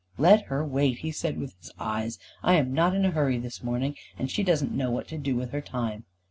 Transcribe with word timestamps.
"Let 0.17 0.45
her 0.45 0.65
wait," 0.65 0.97
he 0.97 1.11
said 1.11 1.37
with 1.37 1.55
his 1.59 1.71
eyes, 1.77 2.17
"I 2.41 2.55
am 2.55 2.73
not 2.73 2.95
in 2.95 3.05
a 3.05 3.11
hurry 3.11 3.37
this 3.37 3.61
morning, 3.61 3.95
and 4.17 4.31
she 4.31 4.41
doesn't 4.41 4.71
know 4.75 4.89
what 4.89 5.07
to 5.09 5.17
do 5.19 5.35
with 5.35 5.51
her 5.51 5.61
time. 5.61 6.05